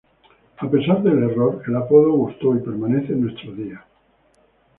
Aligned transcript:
A 0.57 0.67
pesar 0.67 1.03
del 1.03 1.19
error, 1.29 1.61
el 1.67 1.75
apodo 1.75 2.11
gustó, 2.13 2.55
y 2.55 2.59
permanece 2.61 3.13
en 3.13 3.21
nuestros 3.21 3.55
días. 3.55 3.81